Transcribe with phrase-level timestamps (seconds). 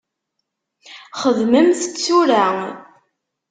[1.21, 2.47] Xedmemt-t tura.